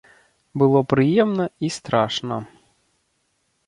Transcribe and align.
Было 0.61 0.79
прыемна 0.93 1.45
і 1.69 1.73
страшна. 1.79 2.43